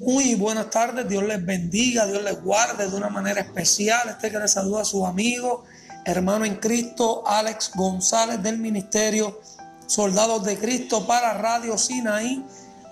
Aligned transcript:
Muy 0.00 0.34
buenas 0.34 0.70
tardes, 0.70 1.06
Dios 1.06 1.22
les 1.24 1.44
bendiga, 1.44 2.06
Dios 2.06 2.22
les 2.22 2.42
guarde 2.42 2.88
de 2.88 2.96
una 2.96 3.10
manera 3.10 3.42
especial. 3.42 4.08
Este 4.08 4.30
que 4.30 4.38
les 4.38 4.50
saluda 4.50 4.80
a 4.80 4.84
su 4.86 5.04
amigo, 5.04 5.64
hermano 6.06 6.46
en 6.46 6.56
Cristo, 6.56 7.22
Alex 7.26 7.72
González 7.74 8.42
del 8.42 8.56
Ministerio 8.56 9.42
Soldados 9.86 10.42
de 10.44 10.58
Cristo 10.58 11.06
para 11.06 11.34
Radio 11.34 11.76
Sinaí, 11.76 12.42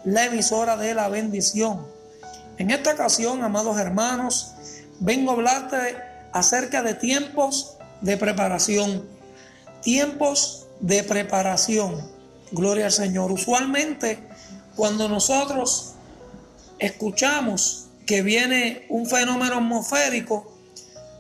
la 0.04 0.26
emisora 0.26 0.76
de 0.76 0.92
la 0.92 1.08
bendición. 1.08 1.86
En 2.58 2.70
esta 2.70 2.92
ocasión, 2.92 3.42
amados 3.42 3.78
hermanos, 3.78 4.52
vengo 5.00 5.30
a 5.30 5.34
hablarte 5.34 5.96
acerca 6.34 6.82
de 6.82 6.92
tiempos 6.92 7.78
de 8.02 8.18
preparación. 8.18 9.02
Tiempos 9.80 10.66
de 10.80 11.02
preparación. 11.04 12.06
Gloria 12.52 12.84
al 12.84 12.92
Señor. 12.92 13.32
Usualmente, 13.32 14.18
cuando 14.76 15.08
nosotros 15.08 15.94
escuchamos 16.78 17.88
que 18.06 18.22
viene 18.22 18.86
un 18.88 19.06
fenómeno 19.06 19.56
atmosférico, 19.56 20.52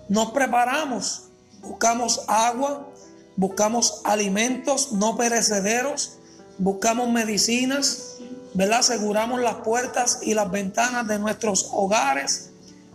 nos 0.08 0.30
preparamos, 0.30 1.24
buscamos 1.60 2.22
agua, 2.28 2.88
buscamos 3.36 4.00
alimentos 4.04 4.92
no 4.92 5.16
perecederos, 5.16 6.18
buscamos 6.58 7.10
medicinas, 7.10 8.16
¿verdad? 8.54 8.80
Aseguramos 8.80 9.40
las 9.40 9.56
puertas 9.56 10.20
y 10.22 10.34
las 10.34 10.50
ventanas 10.50 11.06
de 11.06 11.18
nuestros 11.18 11.68
hogares, 11.72 12.50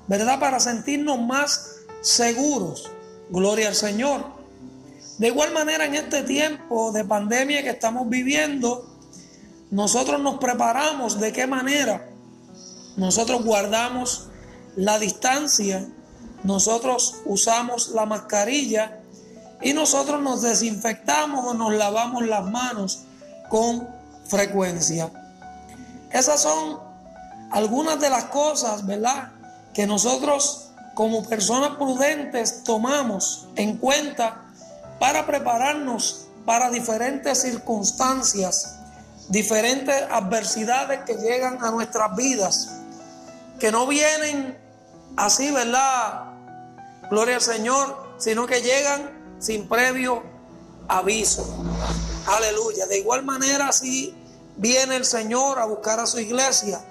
¿verdad? 0.07 0.39
Para 0.39 0.59
sentirnos 0.59 1.21
más 1.21 1.75
seguros. 2.01 2.89
Gloria 3.29 3.69
al 3.69 3.75
Señor. 3.75 4.25
De 5.17 5.27
igual 5.27 5.53
manera, 5.53 5.85
en 5.85 5.95
este 5.95 6.23
tiempo 6.23 6.91
de 6.91 7.05
pandemia 7.05 7.63
que 7.63 7.69
estamos 7.69 8.09
viviendo, 8.09 8.89
nosotros 9.69 10.19
nos 10.19 10.39
preparamos 10.39 11.19
de 11.19 11.31
qué 11.31 11.47
manera 11.47 12.12
nosotros 12.95 13.43
guardamos 13.43 14.27
la 14.75 14.99
distancia, 14.99 15.87
nosotros 16.43 17.15
usamos 17.25 17.89
la 17.89 18.05
mascarilla 18.05 18.99
y 19.61 19.73
nosotros 19.73 20.21
nos 20.21 20.41
desinfectamos 20.41 21.45
o 21.45 21.53
nos 21.53 21.73
lavamos 21.73 22.25
las 22.27 22.43
manos 22.45 23.03
con 23.49 23.87
frecuencia. 24.25 25.09
Esas 26.11 26.41
son 26.41 26.79
algunas 27.51 27.99
de 27.99 28.09
las 28.09 28.25
cosas, 28.25 28.85
¿verdad? 28.85 29.31
Que 29.73 29.87
nosotros 29.87 30.69
como 30.93 31.23
personas 31.23 31.77
prudentes 31.77 32.63
tomamos 32.63 33.47
en 33.55 33.77
cuenta 33.77 34.41
para 34.99 35.25
prepararnos 35.25 36.27
para 36.45 36.69
diferentes 36.69 37.41
circunstancias, 37.41 38.75
diferentes 39.29 39.95
adversidades 40.11 40.99
que 41.05 41.15
llegan 41.15 41.63
a 41.63 41.71
nuestras 41.71 42.15
vidas 42.15 42.82
que 43.63 43.71
no 43.71 43.87
vienen 43.87 44.59
así, 45.15 45.49
¿verdad? 45.49 46.33
Gloria 47.09 47.35
al 47.35 47.41
Señor, 47.41 47.95
sino 48.17 48.45
que 48.45 48.61
llegan 48.61 49.37
sin 49.39 49.69
previo 49.69 50.21
aviso. 50.89 51.63
Aleluya. 52.27 52.87
De 52.87 52.97
igual 52.97 53.23
manera, 53.23 53.69
así 53.69 54.13
viene 54.57 54.97
el 54.97 55.05
Señor 55.05 55.59
a 55.59 55.65
buscar 55.65 56.01
a 56.01 56.05
su 56.07 56.19
iglesia. 56.19 56.81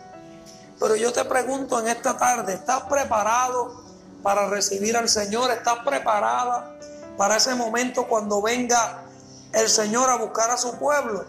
Pero 0.81 0.97
yo 0.97 1.13
te 1.13 1.27
pregunto 1.27 1.79
en 1.79 1.89
esta 1.89 2.17
tarde, 2.17 2.55
¿estás 2.55 2.85
preparado 2.85 3.85
para 4.23 4.49
recibir 4.49 4.97
al 4.97 5.11
Señor? 5.11 5.51
¿Estás 5.51 5.81
preparada 5.85 6.75
para 7.19 7.37
ese 7.37 7.55
momento 7.55 8.09
cuando 8.09 8.41
venga 8.41 9.05
el 9.53 9.69
Señor 9.69 10.09
a 10.09 10.17
buscar 10.17 10.51
a 10.51 10.57
su 10.57 10.79
pueblo? 10.79 11.27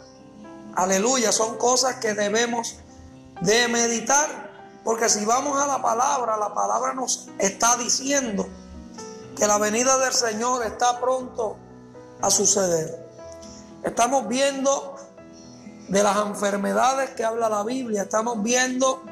Aleluya, 0.73 1.33
son 1.33 1.57
cosas 1.57 1.95
que 1.97 2.13
debemos 2.13 2.77
de 3.41 3.67
meditar 3.67 4.42
porque 4.83 5.07
si 5.07 5.25
vamos 5.25 5.59
a 5.61 5.65
la 5.65 5.81
palabra, 5.81 6.37
la 6.37 6.53
palabra 6.53 6.93
nos 6.93 7.29
está 7.39 7.77
diciendo 7.77 8.47
que 9.35 9.47
la 9.47 9.57
venida 9.57 9.97
del 9.97 10.13
Señor 10.13 10.65
está 10.65 10.99
pronto 10.99 11.57
a 12.21 12.29
suceder. 12.29 13.07
Estamos 13.83 14.27
viendo 14.27 14.95
de 15.87 16.03
las 16.03 16.17
enfermedades 16.17 17.11
que 17.11 17.23
habla 17.23 17.49
la 17.49 17.63
Biblia, 17.63 18.03
estamos 18.03 18.41
viendo, 18.43 19.03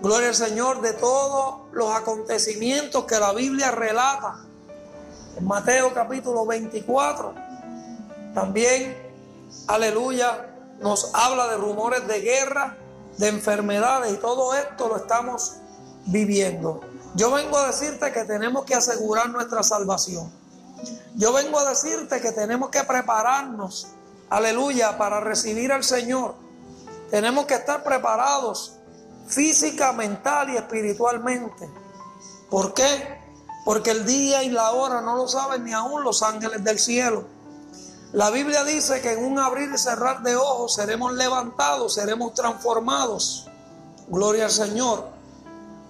gloria 0.00 0.28
al 0.28 0.34
Señor, 0.34 0.80
de 0.82 0.92
todos 0.92 1.68
los 1.72 1.94
acontecimientos 1.94 3.04
que 3.04 3.18
la 3.18 3.32
Biblia 3.32 3.70
relata. 3.70 4.40
En 5.38 5.46
Mateo 5.46 5.92
capítulo 5.92 6.46
24, 6.46 7.34
también, 8.34 8.96
aleluya, 9.68 10.50
nos 10.80 11.10
habla 11.14 11.48
de 11.48 11.56
rumores 11.56 12.06
de 12.06 12.20
guerra 12.20 12.76
de 13.18 13.28
enfermedades 13.28 14.12
y 14.12 14.16
todo 14.16 14.54
esto 14.54 14.88
lo 14.88 14.96
estamos 14.96 15.56
viviendo. 16.06 16.80
Yo 17.14 17.30
vengo 17.30 17.56
a 17.56 17.68
decirte 17.68 18.12
que 18.12 18.24
tenemos 18.24 18.64
que 18.64 18.74
asegurar 18.74 19.30
nuestra 19.30 19.62
salvación. 19.62 20.30
Yo 21.14 21.32
vengo 21.32 21.58
a 21.58 21.70
decirte 21.70 22.20
que 22.20 22.32
tenemos 22.32 22.68
que 22.68 22.84
prepararnos, 22.84 23.88
aleluya, 24.28 24.98
para 24.98 25.20
recibir 25.20 25.72
al 25.72 25.82
Señor. 25.82 26.34
Tenemos 27.10 27.46
que 27.46 27.54
estar 27.54 27.82
preparados 27.82 28.74
física, 29.26 29.92
mental 29.92 30.50
y 30.50 30.56
espiritualmente. 30.56 31.70
¿Por 32.50 32.74
qué? 32.74 33.18
Porque 33.64 33.90
el 33.90 34.04
día 34.04 34.42
y 34.42 34.50
la 34.50 34.72
hora 34.72 35.00
no 35.00 35.16
lo 35.16 35.26
saben 35.26 35.64
ni 35.64 35.72
aún 35.72 36.04
los 36.04 36.22
ángeles 36.22 36.62
del 36.62 36.78
cielo. 36.78 37.26
La 38.12 38.30
Biblia 38.30 38.64
dice 38.64 39.00
que 39.00 39.12
en 39.12 39.24
un 39.24 39.38
abrir 39.38 39.70
y 39.74 39.78
cerrar 39.78 40.22
de 40.22 40.36
ojos 40.36 40.74
seremos 40.74 41.12
levantados, 41.12 41.94
seremos 41.94 42.34
transformados. 42.34 43.48
Gloria 44.08 44.44
al 44.44 44.50
Señor. 44.50 45.08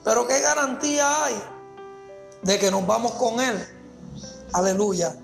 Pero 0.02 0.26
¿qué 0.26 0.40
garantía 0.40 1.24
hay 1.24 1.42
de 2.42 2.58
que 2.58 2.70
nos 2.70 2.86
vamos 2.86 3.12
con 3.12 3.40
Él? 3.40 3.66
Aleluya. 4.52 5.14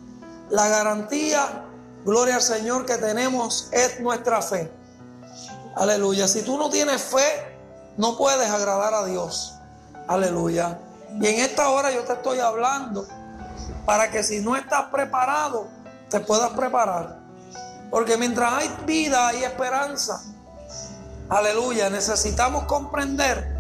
La 0.50 0.68
garantía, 0.68 1.64
gloria 2.04 2.36
al 2.36 2.42
Señor, 2.42 2.84
que 2.84 2.98
tenemos 2.98 3.68
es 3.72 4.00
nuestra 4.00 4.42
fe. 4.42 4.70
Aleluya. 5.76 6.28
Si 6.28 6.42
tú 6.42 6.58
no 6.58 6.68
tienes 6.68 7.00
fe, 7.00 7.56
no 7.96 8.18
puedes 8.18 8.50
agradar 8.50 8.92
a 8.92 9.04
Dios. 9.06 9.54
Aleluya. 10.08 10.78
Y 11.20 11.26
en 11.26 11.40
esta 11.40 11.70
hora 11.70 11.90
yo 11.90 12.04
te 12.04 12.12
estoy 12.12 12.38
hablando 12.40 13.06
para 13.86 14.10
que 14.10 14.22
si 14.22 14.40
no 14.40 14.56
estás 14.56 14.90
preparado, 14.90 15.68
te 16.12 16.20
puedas 16.20 16.50
preparar. 16.50 17.20
Porque 17.90 18.18
mientras 18.18 18.52
hay 18.52 18.70
vida, 18.86 19.28
hay 19.28 19.44
esperanza. 19.44 20.22
Aleluya. 21.30 21.88
Necesitamos 21.88 22.64
comprender 22.64 23.56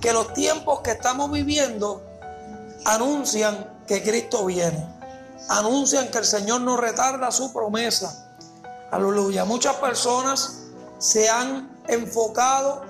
que 0.00 0.12
los 0.12 0.32
tiempos 0.34 0.80
que 0.80 0.92
estamos 0.92 1.30
viviendo 1.30 2.02
anuncian 2.84 3.84
que 3.86 4.02
Cristo 4.02 4.44
viene. 4.44 4.86
Anuncian 5.48 6.10
que 6.10 6.18
el 6.18 6.26
Señor 6.26 6.60
no 6.60 6.76
retarda 6.76 7.30
su 7.30 7.54
promesa. 7.54 8.36
Aleluya. 8.90 9.46
Muchas 9.46 9.76
personas 9.76 10.64
se 10.98 11.30
han 11.30 11.70
enfocado 11.86 12.82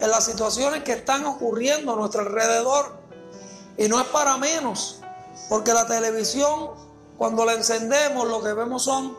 en 0.00 0.10
las 0.10 0.24
situaciones 0.24 0.82
que 0.82 0.92
están 0.92 1.24
ocurriendo 1.24 1.92
a 1.92 1.96
nuestro 1.96 2.22
alrededor. 2.22 2.98
Y 3.76 3.88
no 3.88 4.00
es 4.00 4.06
para 4.08 4.36
menos, 4.38 5.00
porque 5.48 5.72
la 5.72 5.86
televisión 5.86 6.89
cuando 7.20 7.44
la 7.44 7.52
encendemos 7.52 8.26
lo 8.28 8.42
que 8.42 8.54
vemos 8.54 8.84
son 8.84 9.14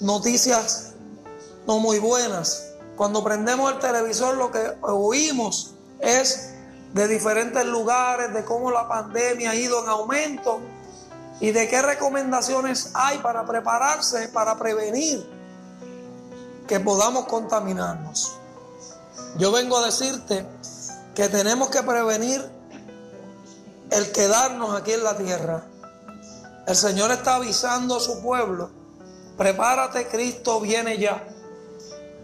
noticias 0.00 0.94
no 1.66 1.80
muy 1.80 1.98
buenas. 1.98 2.72
Cuando 2.96 3.22
prendemos 3.22 3.70
el 3.70 3.78
televisor 3.78 4.38
lo 4.38 4.50
que 4.50 4.74
oímos 4.80 5.74
es 6.00 6.54
de 6.94 7.06
diferentes 7.08 7.66
lugares, 7.66 8.32
de 8.32 8.42
cómo 8.46 8.70
la 8.70 8.88
pandemia 8.88 9.50
ha 9.50 9.54
ido 9.54 9.82
en 9.82 9.90
aumento 9.90 10.60
y 11.40 11.50
de 11.50 11.68
qué 11.68 11.82
recomendaciones 11.82 12.92
hay 12.94 13.18
para 13.18 13.44
prepararse, 13.44 14.28
para 14.28 14.56
prevenir 14.58 15.22
que 16.66 16.80
podamos 16.80 17.26
contaminarnos. 17.26 18.32
Yo 19.36 19.52
vengo 19.52 19.76
a 19.76 19.84
decirte 19.84 20.46
que 21.14 21.28
tenemos 21.28 21.68
que 21.68 21.82
prevenir 21.82 22.42
el 23.90 24.10
quedarnos 24.10 24.74
aquí 24.74 24.92
en 24.92 25.04
la 25.04 25.18
tierra. 25.18 25.66
El 26.66 26.76
Señor 26.76 27.10
está 27.10 27.36
avisando 27.36 27.96
a 27.96 28.00
su 28.00 28.22
pueblo, 28.22 28.70
prepárate, 29.36 30.06
Cristo 30.06 30.60
viene 30.60 30.98
ya. 30.98 31.26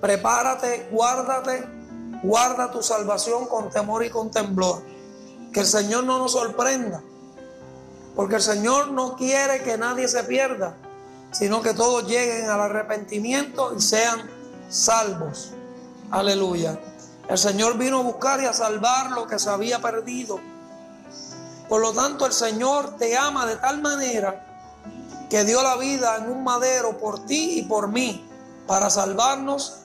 Prepárate, 0.01 0.89
guárdate, 0.93 1.67
guarda 2.23 2.71
tu 2.71 2.83
salvación 2.83 3.47
con 3.47 3.69
temor 3.71 4.05
y 4.05 4.11
con 4.11 4.31
temblor. 4.31 4.83
Que 5.53 5.61
el 5.61 5.67
Señor 5.67 6.05
no 6.05 6.19
nos 6.19 6.33
sorprenda, 6.33 7.03
porque 8.15 8.37
el 8.37 8.43
Señor 8.43 8.93
no 8.93 9.17
quiere 9.17 9.63
que 9.63 9.77
nadie 9.77 10.07
se 10.07 10.23
pierda, 10.23 10.77
sino 11.33 11.61
que 11.61 11.75
todos 11.75 12.07
lleguen 12.07 12.49
al 12.49 12.61
arrepentimiento 12.61 13.75
y 13.77 13.81
sean 13.81 14.31
salvos. 14.69 15.53
Aleluya. 16.11 16.79
El 17.29 17.39
Señor 17.39 17.77
vino 17.77 17.99
a 17.99 18.03
buscar 18.03 18.41
y 18.41 18.47
a 18.47 18.53
salvar 18.53 19.11
lo 19.11 19.27
que 19.27 19.39
se 19.39 19.51
había 19.51 19.81
perdido. 19.81 20.39
Por 21.69 21.81
lo 21.81 21.93
tanto, 21.93 22.27
el 22.27 22.33
Señor 22.33 22.97
te 22.97 23.17
ama 23.17 23.47
de 23.47 23.57
tal 23.57 23.81
manera 23.81 24.45
que 25.29 25.45
dio 25.45 25.63
la 25.63 25.77
vida 25.77 26.17
en 26.17 26.31
un 26.31 26.43
madero 26.43 26.99
por 26.99 27.27
ti 27.27 27.59
y 27.59 27.63
por 27.63 27.89
mí 27.89 28.27
para 28.67 28.89
salvarnos 28.91 29.81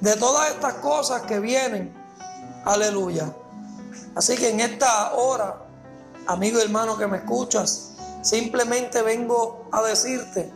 de 0.00 0.16
todas 0.16 0.50
estas 0.50 0.74
cosas 0.74 1.22
que 1.22 1.38
vienen. 1.38 1.94
Aleluya. 2.64 3.32
Así 4.14 4.36
que 4.36 4.50
en 4.50 4.60
esta 4.60 5.12
hora, 5.14 5.62
amigo 6.26 6.58
y 6.58 6.62
hermano 6.62 6.98
que 6.98 7.06
me 7.06 7.18
escuchas, 7.18 7.92
simplemente 8.22 9.02
vengo 9.02 9.68
a 9.70 9.82
decirte 9.82 10.52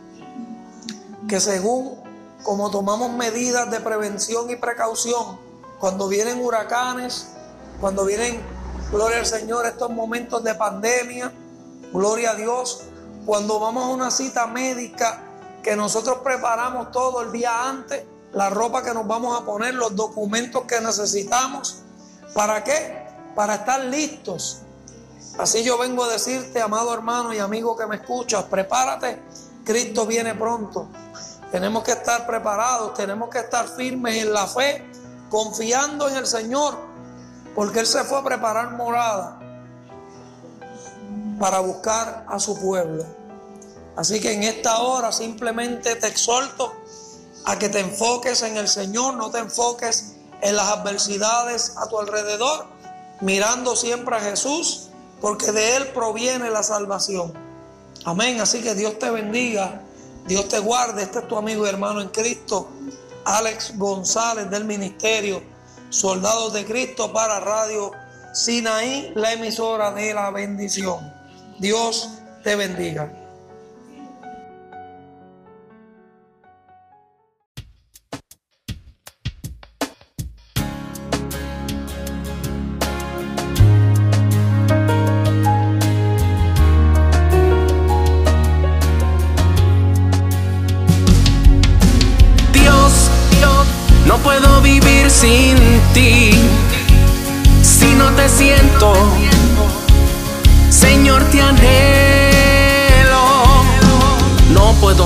que 1.27 1.39
según 1.39 2.03
como 2.43 2.69
tomamos 2.69 3.11
medidas 3.11 3.71
de 3.71 3.79
prevención 3.79 4.49
y 4.49 4.57
precaución, 4.57 5.39
cuando 5.79 6.07
vienen 6.07 6.43
huracanes, 6.43 7.27
cuando 7.79 8.05
vienen, 8.05 8.41
gloria 8.93 9.17
al 9.17 9.25
Señor, 9.25 9.65
estos 9.65 9.89
momentos 9.89 10.43
de 10.43 10.53
pandemia, 10.53 11.31
gloria 11.91 12.31
a 12.31 12.35
Dios, 12.35 12.83
cuando 13.25 13.59
vamos 13.59 13.85
a 13.85 13.87
una 13.87 14.11
cita 14.11 14.45
médica 14.45 15.19
que 15.63 15.75
nosotros 15.75 16.19
preparamos 16.23 16.91
todo 16.91 17.23
el 17.23 17.31
día 17.31 17.67
antes, 17.67 18.03
la 18.33 18.51
ropa 18.51 18.83
que 18.83 18.93
nos 18.93 19.07
vamos 19.07 19.39
a 19.39 19.43
poner, 19.45 19.73
los 19.73 19.95
documentos 19.95 20.65
que 20.65 20.79
necesitamos, 20.79 21.79
¿para 22.35 22.63
qué? 22.63 23.07
Para 23.33 23.55
estar 23.55 23.83
listos. 23.85 24.59
Así 25.39 25.63
yo 25.63 25.79
vengo 25.79 26.03
a 26.03 26.09
decirte, 26.09 26.61
amado 26.61 26.93
hermano 26.93 27.33
y 27.33 27.39
amigo 27.39 27.75
que 27.75 27.87
me 27.87 27.95
escuchas, 27.95 28.43
prepárate, 28.43 29.19
Cristo 29.65 30.05
viene 30.05 30.35
pronto. 30.35 30.87
Tenemos 31.51 31.83
que 31.83 31.93
estar 31.93 32.27
preparados, 32.27 32.93
tenemos 32.93 33.29
que 33.29 33.39
estar 33.39 33.67
firmes 33.67 34.21
en 34.21 34.31
la 34.31 34.45
fe, 34.45 34.85
confiando 35.31 36.07
en 36.09 36.17
el 36.17 36.27
Señor, 36.27 36.92
porque 37.55 37.79
Él 37.79 37.87
se 37.87 38.03
fue 38.03 38.19
a 38.19 38.23
preparar 38.23 38.71
morada 38.71 39.39
para 41.39 41.59
buscar 41.59 42.25
a 42.27 42.39
su 42.39 42.59
pueblo. 42.59 43.05
Así 43.95 44.19
que 44.19 44.33
en 44.33 44.43
esta 44.43 44.79
hora 44.79 45.11
simplemente 45.11 45.95
te 45.95 46.07
exhorto 46.07 46.73
a 47.45 47.59
que 47.59 47.69
te 47.69 47.79
enfoques 47.79 48.41
en 48.41 48.57
el 48.57 48.67
Señor, 48.67 49.15
no 49.15 49.29
te 49.29 49.39
enfoques 49.39 50.15
en 50.41 50.55
las 50.55 50.67
adversidades 50.67 51.73
a 51.77 51.87
tu 51.87 51.99
alrededor, 51.99 52.65
mirando 53.21 53.75
siempre 53.75 54.15
a 54.15 54.19
Jesús, 54.19 54.89
porque 55.21 55.51
de 55.51 55.77
Él 55.77 55.87
proviene 55.89 56.49
la 56.49 56.63
salvación. 56.63 57.33
Amén. 58.05 58.41
Así 58.41 58.61
que 58.61 58.73
Dios 58.73 58.97
te 58.99 59.09
bendiga 59.09 59.83
Dios 60.25 60.47
te 60.47 60.59
guarde. 60.59 61.03
Este 61.03 61.19
es 61.19 61.27
tu 61.27 61.37
amigo 61.37 61.65
y 61.65 61.69
hermano 61.69 62.01
en 62.01 62.09
Cristo, 62.09 62.69
Alex 63.25 63.77
González 63.77 64.49
del 64.49 64.65
Ministerio 64.65 65.41
Soldados 65.93 66.53
de 66.53 66.65
Cristo 66.65 67.13
para 67.13 67.39
Radio 67.39 67.91
Sinaí, 68.31 69.11
la 69.13 69.33
emisora 69.33 69.91
de 69.91 70.11
la 70.11 70.31
bendición. 70.31 71.13
Dios 71.59 72.09
te 72.43 72.55
bendiga. 72.55 73.11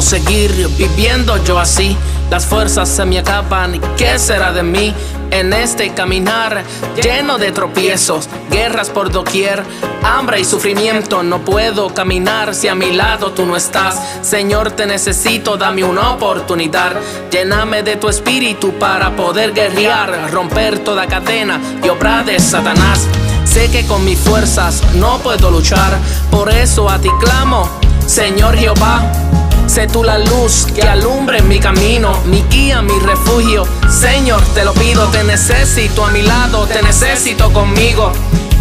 Seguir 0.01 0.51
viviendo 0.77 1.43
yo 1.43 1.59
así. 1.59 1.97
Las 2.29 2.45
fuerzas 2.45 2.89
se 2.89 3.05
me 3.05 3.19
acaban 3.19 3.79
qué 3.95 4.19
será 4.19 4.51
de 4.51 4.63
mí 4.63 4.93
en 5.31 5.53
este 5.53 5.93
caminar 5.93 6.63
lleno 7.01 7.37
de 7.37 7.51
tropiezos, 7.51 8.29
guerras 8.49 8.89
por 8.89 9.11
doquier, 9.11 9.63
hambre 10.03 10.39
y 10.39 10.45
sufrimiento. 10.45 11.23
No 11.23 11.39
puedo 11.39 11.93
caminar 11.93 12.53
si 12.53 12.67
a 12.67 12.75
mi 12.75 12.91
lado 12.91 13.31
tú 13.31 13.45
no 13.45 13.55
estás. 13.55 13.99
Señor, 14.21 14.71
te 14.71 14.85
necesito, 14.85 15.57
dame 15.57 15.83
una 15.83 16.11
oportunidad. 16.11 16.93
Lléname 17.31 17.83
de 17.83 17.95
tu 17.95 18.09
espíritu 18.09 18.73
para 18.73 19.15
poder 19.15 19.53
guerrear, 19.53 20.31
romper 20.31 20.79
toda 20.79 21.07
cadena 21.07 21.59
y 21.83 21.89
obra 21.89 22.23
de 22.23 22.39
Satanás. 22.39 23.07
Sé 23.45 23.71
que 23.71 23.85
con 23.85 24.03
mis 24.03 24.19
fuerzas 24.19 24.83
no 24.95 25.19
puedo 25.19 25.49
luchar, 25.49 25.97
por 26.29 26.49
eso 26.49 26.89
a 26.89 26.99
ti 26.99 27.09
clamo, 27.21 27.69
Señor 28.05 28.55
Jehová. 28.57 29.26
Sé 29.67 29.85
tú 29.85 30.03
la 30.03 30.17
luz 30.17 30.65
que 30.73 30.81
alumbre 30.81 31.41
mi 31.41 31.59
camino, 31.59 32.17
mi 32.25 32.41
guía, 32.49 32.81
mi 32.81 32.97
refugio. 32.99 33.67
Señor, 33.89 34.41
te 34.55 34.63
lo 34.63 34.73
pido, 34.73 35.05
te 35.09 35.23
necesito 35.23 36.05
a 36.05 36.11
mi 36.11 36.21
lado, 36.21 36.65
te 36.65 36.81
necesito 36.81 37.51
conmigo. 37.51 38.11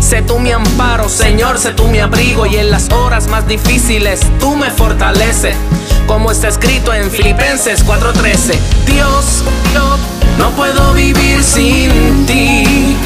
Sé 0.00 0.22
tú 0.22 0.38
mi 0.38 0.52
amparo, 0.52 1.08
Señor, 1.08 1.58
sé 1.58 1.72
tú 1.72 1.86
mi 1.88 2.00
abrigo 2.00 2.44
y 2.44 2.56
en 2.56 2.70
las 2.70 2.90
horas 2.90 3.28
más 3.28 3.46
difíciles 3.48 4.20
tú 4.38 4.56
me 4.56 4.70
fortaleces. 4.70 5.56
Como 6.06 6.30
está 6.30 6.48
escrito 6.48 6.92
en 6.92 7.10
Filipenses 7.10 7.84
4:13, 7.84 8.58
Dios, 8.84 9.42
Dios, 9.72 9.98
no 10.38 10.50
puedo 10.50 10.92
vivir 10.92 11.42
sin 11.42 12.26
ti. 12.26 12.96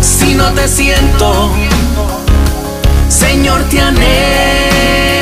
Si 0.00 0.34
no 0.34 0.50
te 0.52 0.66
siento, 0.66 1.52
Señor, 3.08 3.62
te 3.70 3.80
anhelo. 3.80 5.21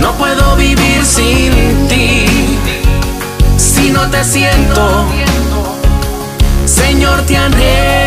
No 0.00 0.12
puedo 0.14 0.56
vivir 0.56 1.04
sin 1.04 1.88
ti. 1.88 2.26
Si 3.56 3.90
no 3.90 4.08
te 4.10 4.22
siento, 4.24 5.04
Señor, 6.64 7.22
te 7.22 7.36
anhelo. 7.36 7.98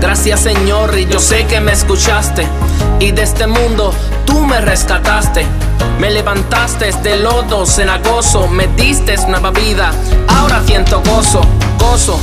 Gracias 0.00 0.40
Señor, 0.40 0.98
y 0.98 1.06
yo 1.06 1.20
sé 1.20 1.46
que 1.46 1.60
me 1.60 1.72
escuchaste 1.72 2.46
y 3.00 3.12
de 3.12 3.22
este 3.22 3.46
mundo 3.46 3.92
tú 4.24 4.40
me 4.40 4.60
rescataste. 4.60 5.46
Me 5.98 6.10
levantaste 6.10 6.92
de 7.02 7.16
lodo 7.16 7.66
cenagoso, 7.66 8.48
me 8.48 8.66
diste 8.68 9.16
nueva 9.28 9.50
vida, 9.50 9.92
ahora 10.28 10.62
siento 10.66 11.02
gozo, 11.02 11.40
gozo. 11.78 12.20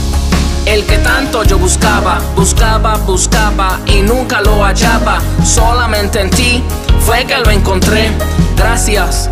El 0.65 0.85
que 0.85 0.97
tanto 0.99 1.43
yo 1.43 1.57
buscaba, 1.57 2.19
buscaba, 2.35 2.95
buscaba 2.97 3.79
y 3.85 4.01
nunca 4.01 4.41
lo 4.41 4.63
hallaba. 4.63 5.19
Solamente 5.43 6.21
en 6.21 6.29
ti 6.29 6.63
fue 7.05 7.25
que 7.25 7.37
lo 7.37 7.49
encontré. 7.49 8.11
Gracias 8.55 9.29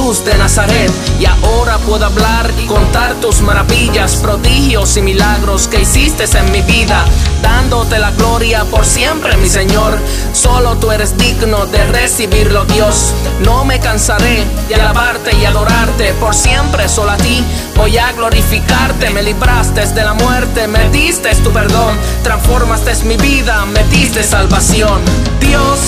De 0.00 0.34
Nazaret. 0.38 0.90
Y 1.20 1.26
ahora 1.26 1.76
puedo 1.78 2.06
hablar 2.06 2.50
y 2.58 2.66
contar 2.66 3.14
tus 3.20 3.42
maravillas, 3.42 4.16
prodigios 4.16 4.96
y 4.96 5.02
milagros 5.02 5.68
que 5.68 5.82
hiciste 5.82 6.24
en 6.36 6.50
mi 6.50 6.62
vida, 6.62 7.04
dándote 7.42 7.98
la 7.98 8.10
gloria 8.12 8.64
por 8.64 8.86
siempre, 8.86 9.36
mi 9.36 9.48
Señor. 9.48 9.98
Solo 10.32 10.78
tú 10.78 10.90
eres 10.90 11.16
digno 11.18 11.66
de 11.66 11.84
recibirlo, 11.92 12.64
Dios. 12.64 13.12
No 13.44 13.64
me 13.66 13.78
cansaré 13.78 14.44
de 14.68 14.74
alabarte 14.74 15.36
y 15.36 15.44
adorarte 15.44 16.14
por 16.14 16.34
siempre, 16.34 16.88
solo 16.88 17.10
a 17.10 17.16
ti. 17.18 17.44
Voy 17.76 17.98
a 17.98 18.10
glorificarte, 18.12 19.10
me 19.10 19.22
libraste 19.22 19.84
de 19.86 20.02
la 20.02 20.14
muerte, 20.14 20.66
me 20.66 20.88
diste 20.88 21.34
tu 21.36 21.50
perdón, 21.50 21.94
transformaste 22.22 23.04
mi 23.04 23.18
vida, 23.18 23.66
me 23.66 23.84
diste 23.84 24.24
salvación. 24.24 25.02
Dios, 25.40 25.78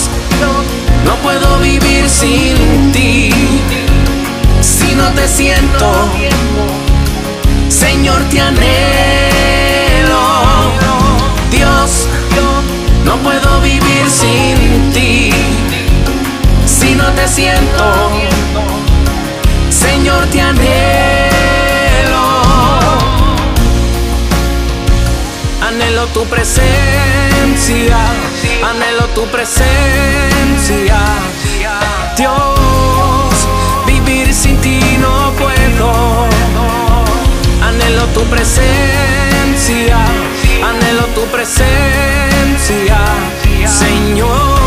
no 1.06 1.16
puedo 1.16 1.58
vivir 1.58 2.08
sin 2.08 2.92
ti 2.92 3.81
si 4.92 4.98
no 4.98 5.10
te 5.12 5.26
siento. 5.26 5.90
Señor, 7.70 8.22
te 8.24 8.40
anhelo. 8.40 10.20
Dios, 11.50 12.08
no 13.02 13.16
puedo 13.18 13.60
vivir 13.62 14.10
sin 14.10 14.92
ti. 14.92 15.30
Si 16.66 16.94
no 16.94 17.06
te 17.12 17.26
siento. 17.26 17.84
Señor, 19.70 20.26
te 20.26 20.42
anhelo. 20.42 22.24
Anhelo 25.68 26.06
tu 26.08 26.26
presencia. 26.26 27.96
Anhelo 28.62 29.06
tu 29.14 29.24
presencia. 29.28 30.98
Dios 32.18 32.51
presencia, 38.24 39.96
anhelo 40.64 41.06
tu 41.14 41.24
presencia, 41.26 42.98
Señor. 43.66 44.62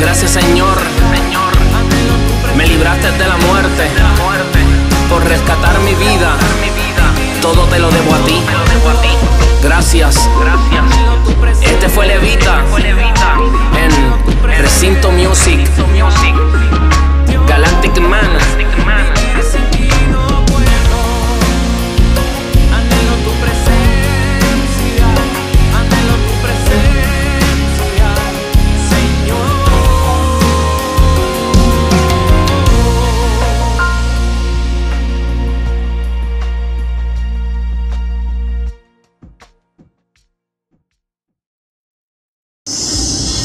Gracias 0.00 0.32
Señor, 0.32 0.76
me 2.56 2.66
libraste 2.66 3.10
de 3.12 3.26
la 3.26 3.36
muerte, 3.36 3.88
por 5.08 5.24
rescatar 5.24 5.78
te 7.66 7.78
lo 7.78 7.90
debo 7.90 8.14
a 8.14 8.24
ti. 8.26 8.40
Gracias. 9.62 10.28
Este 11.62 11.88
fue 11.88 12.06
Levita 12.06 12.64
en 13.76 14.58
Recinto 14.58 15.10
Music. 15.12 15.60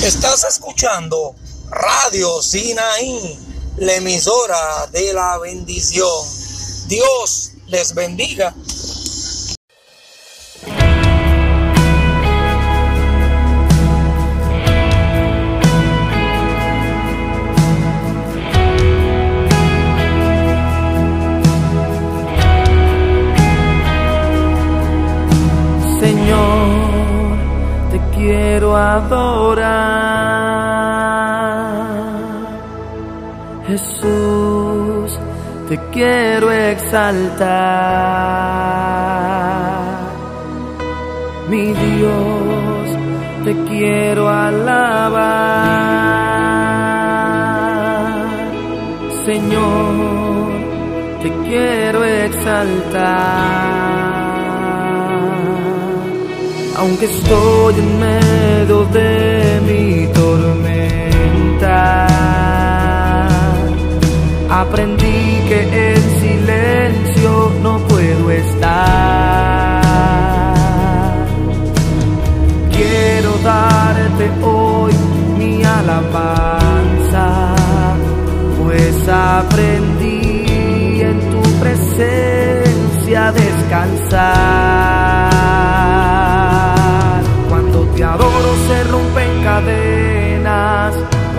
Estás 0.08 0.46
escuchando 0.46 1.36
Radio 1.70 2.42
Sinaí, 2.42 3.38
la 3.78 3.94
emisora 3.94 4.88
de 4.92 5.14
la 5.14 5.38
bendición. 5.38 6.08
Dios 6.88 7.52
les 7.68 7.94
bendiga. 7.94 8.54
Señor, 26.00 27.38
te 27.92 28.00
quiero 28.16 28.76
adorar. 28.76 30.18
Jesús, 33.68 35.20
te 35.68 35.78
quiero 35.92 36.50
exaltar. 36.52 37.48
Mi 41.50 41.74
Dios, 41.74 42.90
te 43.44 43.54
quiero 43.66 44.30
alabar. 44.30 45.18
Señor, 49.26 50.52
te 51.22 51.30
quiero 51.50 52.06
exaltar. 52.06 53.18
Aunque 56.78 57.06
estoy 57.06 57.74
en 57.74 58.00
medio 58.00 58.86
de 58.86 59.60
mi 59.68 60.08
tormenta, 60.14 62.08
aprendí 64.50 65.42
que 65.48 65.94
en 65.94 66.02
silencio 66.20 67.52
no 67.62 67.80
puedo 67.88 68.32
estar. 68.32 69.82
Quiero 72.72 73.38
darte 73.44 74.30
hoy 74.44 74.94
mi 75.38 75.64
alabanza, 75.64 77.56
pues 78.64 79.08
aprendí 79.08 81.02
en 81.02 81.20
tu 81.32 81.42
presencia 81.60 83.28
a 83.28 83.32
descansar. 83.32 84.38
Cuando 87.50 87.86
te 87.96 88.04
adoro 88.04 88.56
se 88.68 88.84
rompen 88.86 89.44
cadenas, 89.44 89.97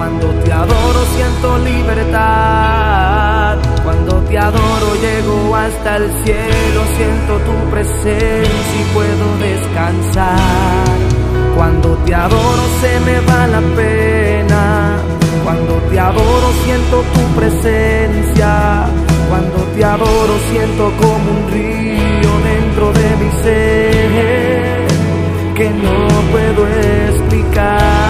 cuando 0.08 0.28
te 0.42 0.52
adoro 0.52 1.04
siento 1.14 1.58
libertad, 1.58 3.58
cuando 3.84 4.14
te 4.22 4.38
adoro 4.38 4.94
llego 5.02 5.54
hasta 5.54 5.96
el 5.96 6.10
cielo, 6.24 6.82
siento 6.96 7.36
tu 7.44 7.52
presencia 7.70 8.80
y 8.80 8.84
puedo 8.94 9.36
descansar. 9.38 10.38
Cuando 11.54 11.94
te 12.06 12.14
adoro 12.14 12.62
se 12.80 13.00
me 13.00 13.20
va 13.20 13.46
la 13.48 13.60
pena, 13.76 14.96
cuando 15.44 15.74
te 15.90 16.00
adoro 16.00 16.54
siento 16.64 17.04
tu 17.12 17.20
presencia, 17.38 18.86
cuando 19.28 19.58
te 19.76 19.84
adoro 19.84 20.38
siento 20.50 20.90
como 21.02 21.32
un 21.38 21.50
río 21.52 22.30
dentro 22.44 22.94
de 22.94 23.16
mi 23.16 23.30
ser 23.42 24.86
que 25.54 25.68
no 25.68 26.08
puedo 26.32 26.66
explicar. 27.10 28.07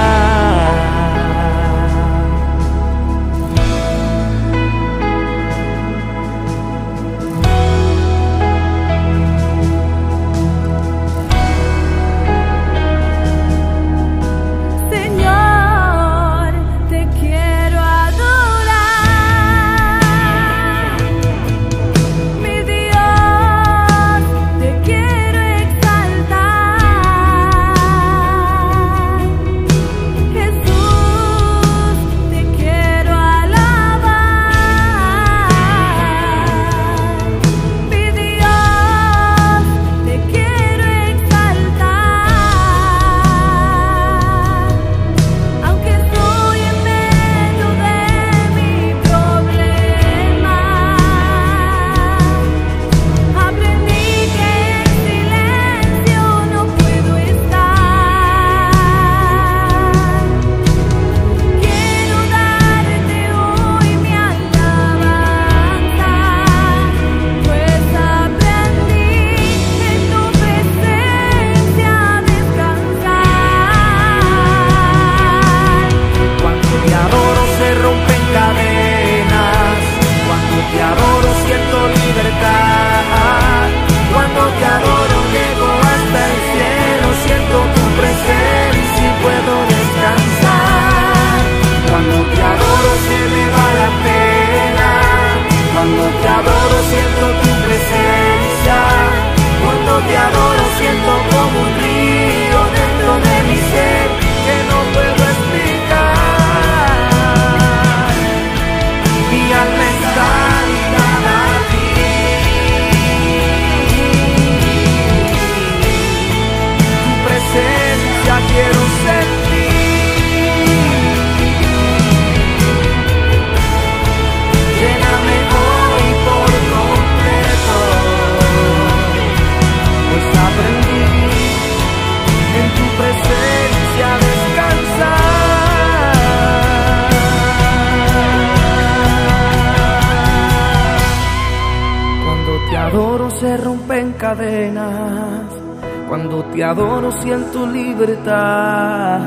Cuando 146.06 146.44
te 146.52 146.62
adoro 146.62 147.10
siento 147.22 147.66
libertad. 147.66 149.20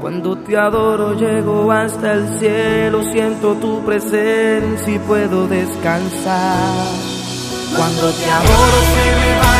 Cuando 0.00 0.36
te 0.38 0.56
adoro 0.56 1.14
llego 1.14 1.70
hasta 1.70 2.14
el 2.14 2.28
cielo, 2.40 3.04
siento 3.12 3.54
tu 3.54 3.84
presencia 3.84 4.92
y 4.92 4.98
puedo 4.98 5.46
descansar. 5.46 6.84
Cuando 7.76 8.10
te 8.10 8.30
adoro 8.30 8.80
se 8.92 9.16
me 9.20 9.38
va 9.38 9.53